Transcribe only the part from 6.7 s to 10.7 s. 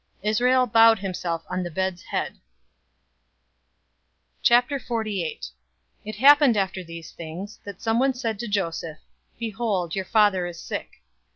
these things, that someone said to Joseph, "Behold, your father is